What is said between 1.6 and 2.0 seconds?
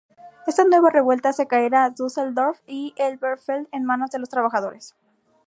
a